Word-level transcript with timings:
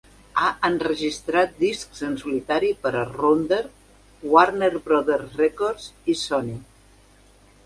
Ha 0.43 0.45
enregistrat 0.67 1.51
discs 1.59 2.01
en 2.07 2.15
solitari 2.23 2.71
per 2.85 2.93
a 2.95 3.03
Rounder, 3.11 3.61
Warner 4.33 4.71
Brothers 4.89 5.37
Records 5.47 5.87
i 6.15 6.19
Sony. 6.25 6.55